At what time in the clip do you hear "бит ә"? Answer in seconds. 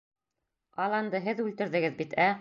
2.03-2.29